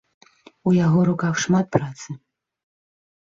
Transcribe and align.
У 0.69 0.71
яго 0.85 0.99
руках 1.09 1.33
шмат 1.43 1.65
працы. 1.77 2.09